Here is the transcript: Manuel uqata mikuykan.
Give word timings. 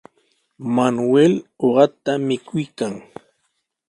Manuel 0.75 1.33
uqata 1.65 2.11
mikuykan. 2.27 2.93